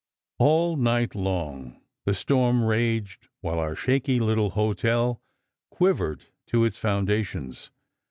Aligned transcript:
All 0.39 0.77
night 0.77 1.13
long 1.13 1.79
the 2.05 2.15
storm 2.15 2.63
raged 2.63 3.27
while 3.41 3.59
our 3.59 3.75
shaky 3.75 4.19
little 4.19 4.49
hotel 4.49 5.21
quivered 5.69 6.25
to 6.47 6.65
its 6.65 6.79
foundations. 6.79 7.69